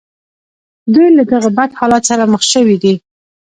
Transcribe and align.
دوی 0.93 1.07
له 1.17 1.23
دغه 1.31 1.49
بد 1.57 1.71
حالت 1.79 2.03
سره 2.09 2.23
مخ 2.33 2.41
شوي 2.53 2.75
دي 2.83 2.93